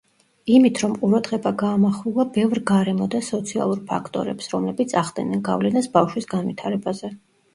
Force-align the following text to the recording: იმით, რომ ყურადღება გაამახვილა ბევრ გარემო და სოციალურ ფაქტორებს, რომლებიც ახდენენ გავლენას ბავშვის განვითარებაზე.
იმით, 0.51 0.79
რომ 0.83 0.93
ყურადღება 1.01 1.51
გაამახვილა 1.61 2.23
ბევრ 2.37 2.61
გარემო 2.71 3.07
და 3.15 3.21
სოციალურ 3.29 3.83
ფაქტორებს, 3.91 4.49
რომლებიც 4.55 4.97
ახდენენ 5.03 5.43
გავლენას 5.51 5.91
ბავშვის 5.99 6.31
განვითარებაზე. 6.35 7.13